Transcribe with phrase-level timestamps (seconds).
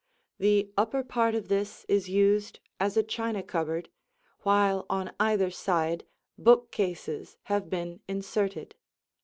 [0.39, 3.89] The upper part of this is used as a china cupboard,
[4.39, 6.07] while on either side
[6.39, 8.73] bookcases have been inserted.